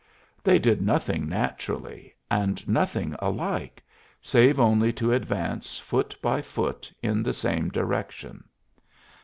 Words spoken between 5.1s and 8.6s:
advance foot by foot in the same direction.